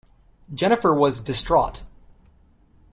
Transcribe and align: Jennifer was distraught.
Jennifer 0.51 0.95
was 0.95 1.21
distraught. 1.21 1.83